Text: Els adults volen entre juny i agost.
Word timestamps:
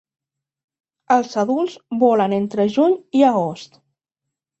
Els 1.15 1.35
adults 1.41 1.75
volen 2.03 2.33
entre 2.39 2.65
juny 2.79 2.97
i 3.21 3.21
agost. 3.29 3.79